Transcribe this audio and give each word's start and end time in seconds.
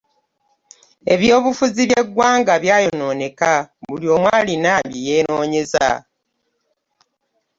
Eby'obufuzi 1.13 1.81
by'eggwanga 1.89 2.53
byayonooneka 2.63 3.51
buli 3.85 4.07
omu 4.15 4.27
alina 4.39 4.71
bye 4.89 5.01
yeenoonyeza. 5.07 5.89